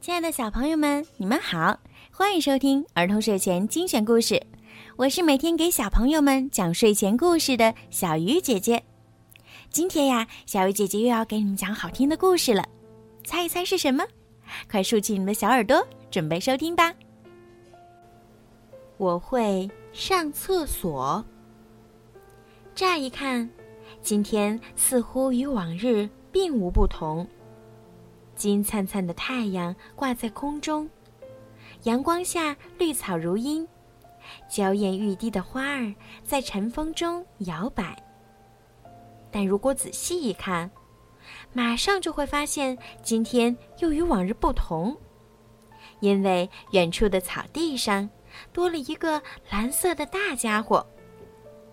[0.00, 1.78] 亲爱的小朋友们，你们好，
[2.10, 4.42] 欢迎收听儿童睡前精选故事。
[4.96, 8.82] 我是每天给小朋友们讲睡前故事的小鱼姐姐。
[9.68, 12.66] 今天呀，小鱼姐姐又要给你们讲好听的故事了，
[13.24, 14.02] 猜一猜是什么？
[14.70, 16.94] 快竖起你们的小耳朵，准备收听吧。
[18.96, 21.22] 我会上厕所。
[22.74, 23.46] 乍一看，
[24.00, 27.26] 今天似乎与往日并无不同。
[28.40, 30.88] 金灿灿的太阳挂在空中，
[31.82, 33.68] 阳光下绿草如茵，
[34.48, 38.02] 娇艳欲滴的花儿在晨风中摇摆。
[39.30, 40.70] 但如果仔细一看，
[41.52, 44.96] 马上就会发现今天又与往日不同，
[46.00, 48.08] 因为远处的草地上
[48.54, 50.86] 多了一个蓝色的大家伙，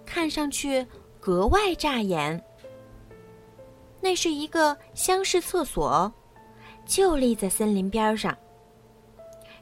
[0.05, 0.85] 看上去
[1.21, 2.43] 格外扎眼。
[4.01, 6.13] 那是一个厢式厕所。
[6.87, 8.35] 就立在森林边上。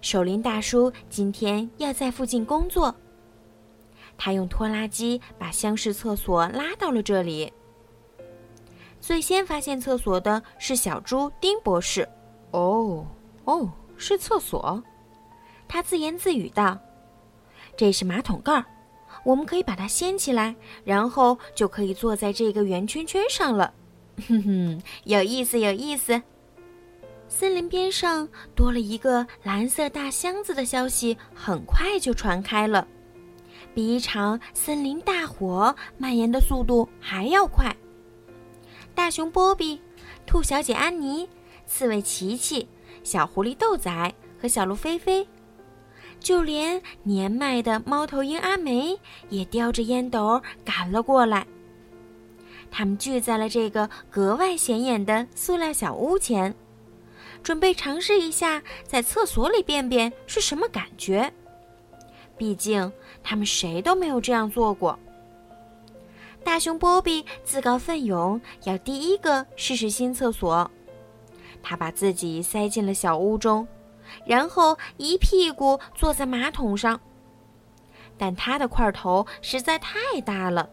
[0.02, 2.96] 守林大叔今天要在附近工作。
[4.18, 7.52] 他用拖拉机把厢式厕所拉到了这里。
[9.02, 12.08] 最先发现厕所的是小猪丁博士。
[12.52, 13.06] 哦，
[13.44, 14.82] 哦，是厕所。
[15.68, 16.78] 他自言自语道
[17.76, 18.66] ：“这是马桶盖儿，
[19.26, 23.74] 我们可以把它掀起来，然后就可以坐在这个圆圈圈上了。
[24.30, 26.22] ”哼哼，有意思，有意思。
[27.28, 32.88] 森林边上多了一个蓝色大箱子的消息很快就传开了，
[33.74, 37.76] 比一场森林大火蔓延的速度还要快。
[38.94, 39.82] 大熊波比、
[40.26, 41.28] 兔小姐安妮、
[41.66, 42.66] 刺猬琪琪、
[43.04, 45.28] 小狐狸豆仔和小鹿菲菲，
[46.20, 48.98] 就连年迈的猫头鹰阿梅
[49.30, 51.46] 也叼着烟斗赶了过来。
[52.72, 56.56] 他们聚在了这个格外显眼的塑料小屋前。
[57.46, 61.32] 准备尝试一下在厕所里便便是什么感觉。
[62.36, 62.92] 毕竟
[63.24, 64.98] 他们谁都没有这样做过。
[66.44, 70.70] 大熊波比自告奋勇要第一个试试新厕所。
[71.62, 73.68] 他把自己塞进了小屋中，
[74.26, 77.00] 然后一屁股坐在马桶上。
[78.18, 80.68] 但他的块头实在太大了，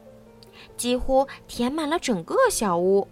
[0.78, 3.06] 几乎填满了整个小屋。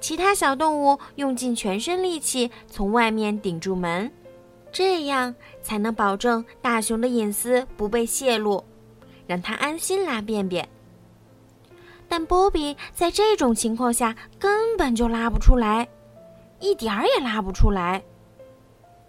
[0.00, 4.10] 其他小动物用尽全身力气从外面顶住门，
[4.70, 8.64] 这样才能保证大熊的隐私不被泄露，
[9.26, 10.66] 让他安心拉便便。
[12.08, 15.86] 但波比在这种情况下根本就拉不出来，
[16.60, 18.02] 一点儿也拉不出来，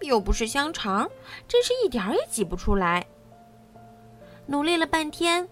[0.00, 1.08] 又不是香肠，
[1.48, 3.06] 真是一点儿也挤不出来。
[4.44, 5.48] 努力了半天，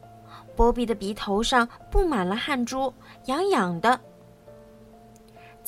[0.57, 2.93] 波比的鼻头上布满了汗珠，
[3.27, 3.99] 痒痒的。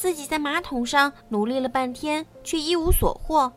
[0.00, 3.53] 自己在马桶上努力了半天，却一无所获。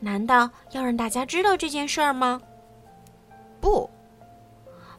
[0.00, 2.42] 难道要让大家知道这件事儿吗？
[3.60, 3.88] 不。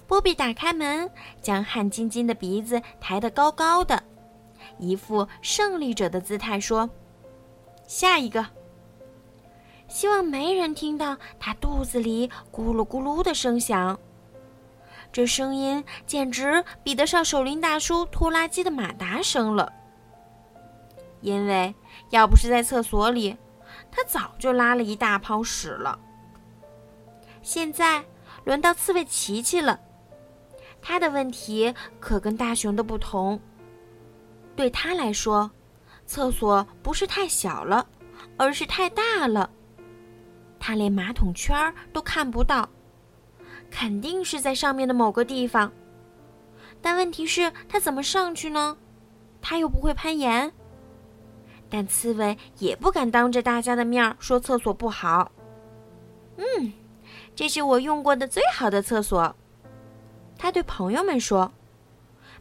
[0.07, 4.01] 波比打开门，将汗津津的鼻子抬得高高的，
[4.79, 6.89] 一副胜利者的姿态说
[7.85, 8.47] ：“下一个。”
[9.89, 13.99] 希望没人听到他肚子里咕噜咕噜的声响。
[15.11, 19.69] 这声音简直比得上守林大叔拖拉机的马达声了。
[21.23, 21.73] 因为
[22.09, 23.35] 要不是在厕所里，
[23.89, 25.97] 他早就拉了一大泡屎了。
[27.41, 28.03] 现在
[28.43, 29.79] 轮到刺猬琪琪了，
[30.81, 33.39] 他的问题可跟大熊的不同。
[34.55, 35.49] 对他来说，
[36.05, 37.87] 厕所不是太小了，
[38.37, 39.49] 而是太大了。
[40.59, 42.69] 他连马桶圈儿都看不到，
[43.71, 45.71] 肯定是在上面的某个地方。
[46.81, 48.77] 但问题是，他怎么上去呢？
[49.41, 50.51] 他又不会攀岩。
[51.73, 55.31] 但刺猬也不敢当着大家的面说厕所不好。
[56.37, 56.71] 嗯，
[57.35, 59.35] 这是我用过的最好的厕所，
[60.37, 61.51] 他对朋友们说。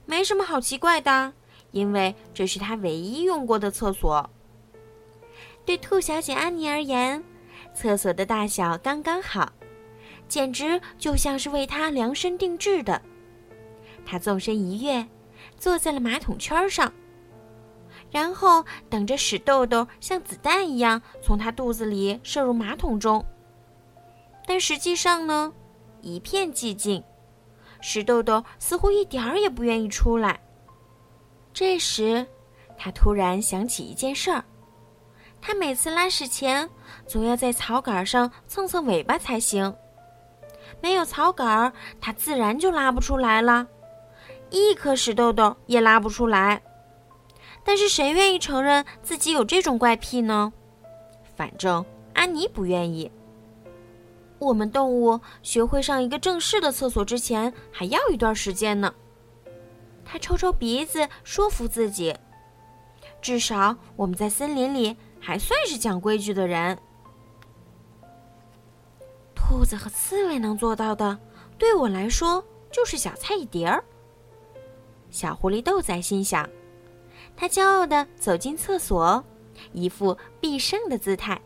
[0.05, 1.33] 没什么好奇怪的，
[1.71, 4.29] 因为这是他唯一用过的厕所。
[5.65, 7.25] 对兔小姐安妮而言，
[7.73, 9.51] 厕所的大小刚刚好，
[10.29, 13.01] 简直就像是为她量身定制的。
[14.05, 15.07] 她纵身一跃，
[15.57, 16.93] 坐在了马桶圈上。
[18.13, 23.25] 然后等着屎豆豆像子弹一样从他肚子里射入马桶中，
[24.47, 25.51] 但实际上呢，
[26.03, 27.03] 一片寂静，
[27.81, 30.39] 屎豆豆似乎一点儿也不愿意出来。
[31.55, 32.27] 这时，
[32.77, 34.45] 他突然想起一件事儿：
[35.41, 36.69] 他每次拉屎前
[37.07, 39.75] 总要在草杆上蹭蹭尾巴才行，
[40.83, 43.67] 没有草杆儿，他自然就拉不出来了，
[44.51, 46.61] 一颗屎豆豆也拉不出来。
[47.65, 50.53] 但是谁愿意承认自己有这种怪癖呢？
[51.37, 53.11] 反正安妮不愿意。
[54.39, 58.93] 我们动物学会上一个正式的厕所之前，还要一段时间呢。
[60.05, 62.15] 他抽抽鼻子，说服自己
[63.23, 66.77] ：“至少我们在森林里还算是讲规矩的人。”
[69.33, 71.17] 兔子和刺猬能做到的，
[71.57, 73.83] 对我来说就是小菜一碟儿。
[75.11, 76.49] 小狐狸豆仔心想，
[77.37, 79.25] 他骄傲地走进厕所，
[79.73, 81.41] 一副必胜的姿态。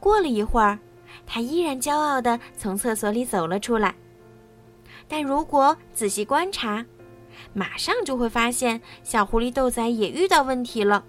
[0.00, 0.78] 过了一会儿。
[1.24, 3.96] 他依然骄傲地从厕所里走了出来，
[5.08, 6.84] 但如果仔细观察，
[7.52, 11.04] 马上就会发现小狐狸豆仔也遇到问题了。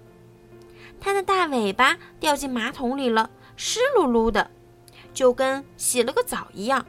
[0.98, 4.50] 它的大尾巴掉进马桶里了，湿漉漉的，
[5.14, 6.84] 就跟洗了个澡一样，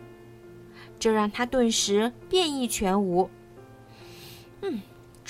[0.97, 3.29] 这让他顿时变意全无。
[4.61, 4.81] 嗯，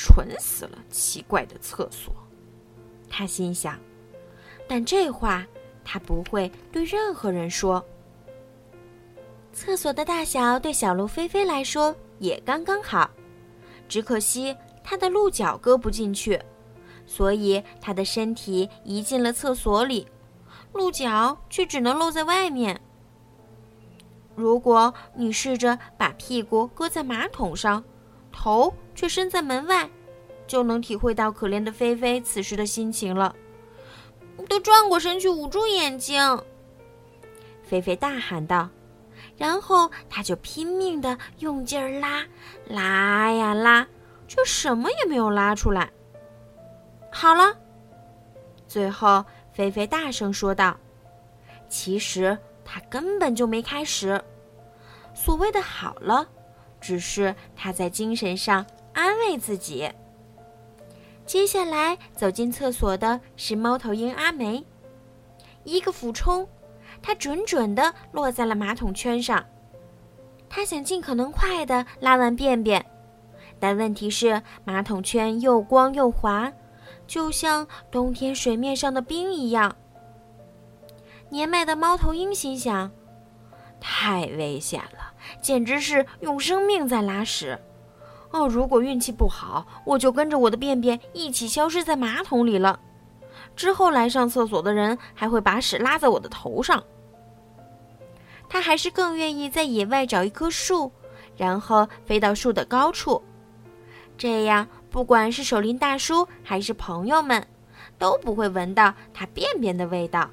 [0.01, 0.77] 蠢死了！
[0.89, 2.15] 奇怪的厕所，
[3.09, 3.77] 他心想。
[4.65, 5.45] 但这话。
[5.91, 7.83] 他不会对任何人说。
[9.51, 13.09] 厕所的大小对小鹿菲菲来说也刚刚好，
[13.87, 16.39] 只可惜它的鹿角搁不进去，
[17.07, 20.07] 所以它的身体移进了厕所里，
[20.73, 22.79] 鹿角却只能露在外面。
[24.35, 27.83] 如果你试着把屁股搁在马桶上，
[28.31, 29.89] 头却身在门外，
[30.45, 33.33] 就能体会到可怜的菲菲此时的心情了。
[34.49, 36.21] 都转过身去捂住眼睛，
[37.63, 38.69] 菲菲大喊道，
[39.37, 42.25] 然后他就拼命的用劲儿拉，
[42.67, 43.87] 拉呀拉，
[44.27, 45.89] 却什么也没有拉出来。
[47.09, 47.55] 好了，
[48.67, 49.23] 最后
[49.53, 50.75] 菲菲大声说道
[51.69, 54.21] ：“其实他根本就没开始。
[55.13, 56.27] 所谓的好了，
[56.81, 58.65] 只是他在精神上
[58.99, 59.89] 安慰自己。”
[61.25, 64.65] 接下来走进厕所的是猫头鹰阿梅，
[65.63, 66.47] 一个俯冲，
[67.01, 69.45] 它准准地落在了马桶圈上。
[70.49, 72.83] 它想尽可能快地拉完便便，
[73.59, 76.51] 但问题是马桶圈又光又滑，
[77.05, 79.75] 就像冬天水面上的冰一样。
[81.29, 82.89] 年迈的猫头鹰心想：
[83.79, 87.59] 太危险了，简直是用生命在拉屎。
[88.31, 92.79] 哦，如果运气不好，我就跟着我的便便一起消失在马桶里了。
[93.55, 96.83] 之后来上厕所的人还会把屎拉在我的头上。
[98.47, 100.91] 他还是更愿意在野外找一棵树，
[101.35, 103.21] 然后飞到树的高处，
[104.17, 107.45] 这样不管是守林大叔还是朋友们，
[107.97, 110.29] 都不会闻到他便便的味道。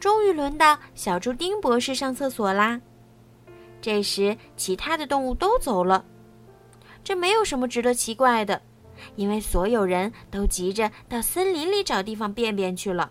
[0.00, 2.80] 终于轮到小猪丁博士上厕所啦。
[3.80, 6.04] 这时，其他的动物都走了。
[7.08, 8.60] 这没有什么值得奇怪的，
[9.16, 13.10] 因为所有人都急着到森林里找地方便便去了。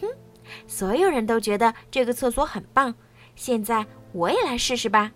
[0.00, 0.08] 哼，
[0.66, 2.94] 所有人都觉得这个厕所很棒，
[3.36, 5.12] 现在我也来试试吧。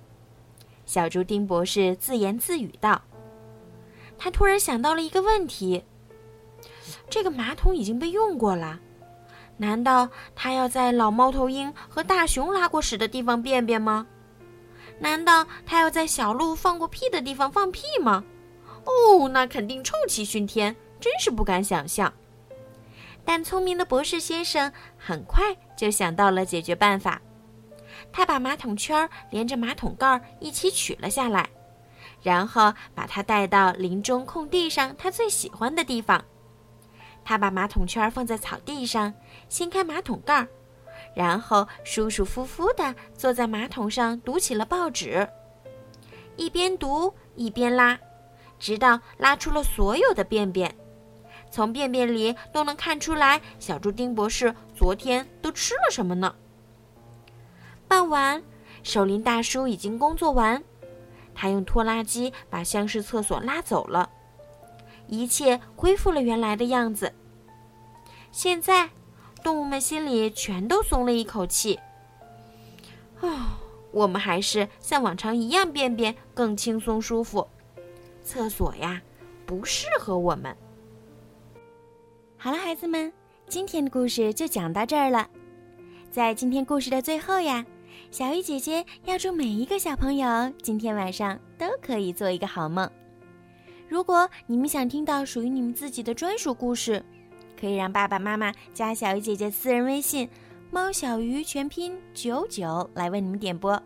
[0.84, 3.00] 小猪丁博士自言自语道。
[4.18, 5.82] 他突然想到了一个问题：
[7.08, 8.78] 这个马桶已经被用过了，
[9.56, 14.06] 难道他要在老猫头鹰和大熊拉过屎的地方便便吗？
[15.02, 18.22] 难道他要在小鹿放过屁的地方放屁吗？
[18.84, 22.12] 哦，那肯定臭气熏天，真是不敢想象。
[23.24, 27.20] 但聪明的博士先生很快就想到了解决办法。
[28.12, 31.50] 他把马桶圈连着马桶盖一起取了下来，
[32.22, 36.24] 然后把它带到林中空地上他最喜欢的地方。
[37.24, 39.12] 他把马桶圈放在草地上，
[39.48, 40.48] 掀开马桶盖儿。
[41.14, 45.28] 然后舒舒服服地坐在马桶上读起了报纸，
[46.36, 47.98] 一边读一边拉，
[48.58, 50.74] 直到拉出了所有的便便。
[51.50, 56.34] 从便便里都能看出来，小猪丁博士昨天都吃了什么呢？
[57.86, 58.42] 傍晚，
[58.82, 60.64] 守林大叔已经工作完，
[61.34, 64.08] 他用拖拉机把厢式厕所拉走了，
[65.08, 67.12] 一切恢复了原来的样子。
[68.30, 68.88] 现在。
[69.42, 71.78] 动物们心里全都松了一口气。
[73.20, 73.58] 啊，
[73.90, 77.46] 我们还是像往常一样便便更轻松舒服。
[78.24, 79.02] 厕所呀，
[79.44, 80.56] 不适合我们。
[82.36, 83.12] 好了，孩子们，
[83.48, 85.28] 今天的故事就讲到这儿了。
[86.10, 87.64] 在今天故事的最后呀，
[88.10, 92.90] 小鱼姐姐要祝每一个小朋友今天晚上都可以做一个好梦。
[93.88, 97.04] 如果你们想听到属于你们自己的专属故事，
[97.62, 100.28] 可以让爸爸妈妈加小鱼姐姐私人微信
[100.72, 103.80] “猫小鱼”全拼九九来为你们点播。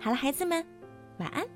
[0.00, 0.66] 好了，孩子们，
[1.18, 1.46] 晚安。